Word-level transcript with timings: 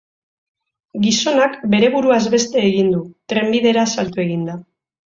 Gizonak 1.03 1.59
bere 1.75 1.91
buruaz 1.99 2.21
beste 2.37 2.67
egin 2.73 2.91
du, 2.97 3.07
trenbidera 3.35 3.89
salto 3.99 4.27
eginda. 4.31 4.63